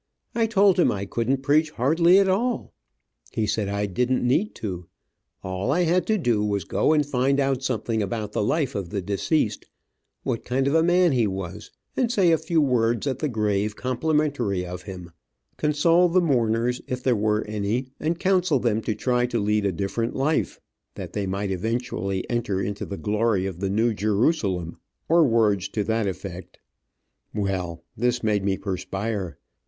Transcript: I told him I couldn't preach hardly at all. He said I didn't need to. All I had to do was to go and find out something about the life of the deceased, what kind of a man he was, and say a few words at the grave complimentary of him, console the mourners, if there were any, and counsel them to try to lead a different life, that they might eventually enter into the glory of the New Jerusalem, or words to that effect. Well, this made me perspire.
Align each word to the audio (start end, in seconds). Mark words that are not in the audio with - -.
I 0.33 0.47
told 0.47 0.79
him 0.79 0.91
I 0.91 1.05
couldn't 1.05 1.43
preach 1.43 1.69
hardly 1.69 2.17
at 2.17 2.27
all. 2.27 2.73
He 3.33 3.45
said 3.45 3.69
I 3.69 3.85
didn't 3.85 4.27
need 4.27 4.55
to. 4.55 4.87
All 5.43 5.71
I 5.71 5.81
had 5.81 6.07
to 6.07 6.17
do 6.17 6.43
was 6.43 6.63
to 6.63 6.69
go 6.69 6.91
and 6.91 7.05
find 7.05 7.39
out 7.39 7.61
something 7.61 8.01
about 8.01 8.31
the 8.31 8.41
life 8.41 8.73
of 8.73 8.89
the 8.89 9.03
deceased, 9.03 9.67
what 10.23 10.43
kind 10.43 10.67
of 10.67 10.73
a 10.73 10.81
man 10.81 11.11
he 11.11 11.27
was, 11.27 11.69
and 11.95 12.11
say 12.11 12.31
a 12.31 12.39
few 12.39 12.61
words 12.61 13.05
at 13.05 13.19
the 13.19 13.29
grave 13.29 13.75
complimentary 13.75 14.65
of 14.65 14.81
him, 14.81 15.11
console 15.57 16.09
the 16.09 16.19
mourners, 16.19 16.81
if 16.87 17.03
there 17.03 17.15
were 17.15 17.45
any, 17.45 17.85
and 17.99 18.17
counsel 18.17 18.57
them 18.57 18.81
to 18.81 18.95
try 18.95 19.27
to 19.27 19.39
lead 19.39 19.67
a 19.67 19.71
different 19.71 20.15
life, 20.15 20.59
that 20.95 21.13
they 21.13 21.27
might 21.27 21.51
eventually 21.51 22.27
enter 22.27 22.59
into 22.59 22.87
the 22.87 22.97
glory 22.97 23.45
of 23.45 23.59
the 23.59 23.69
New 23.69 23.93
Jerusalem, 23.93 24.77
or 25.07 25.23
words 25.23 25.69
to 25.69 25.83
that 25.83 26.07
effect. 26.07 26.57
Well, 27.35 27.83
this 27.95 28.23
made 28.23 28.43
me 28.43 28.57
perspire. 28.57 29.37